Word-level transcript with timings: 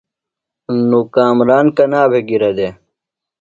ݨ 0.87 0.91
کامران 1.15 1.65
کنا 1.75 2.01
بھےۡ 2.11 2.25
گِرہ 2.29 2.51
دےۡ؟ 2.57 2.73